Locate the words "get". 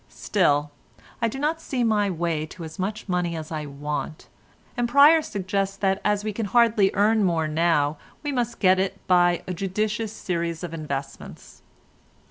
8.59-8.79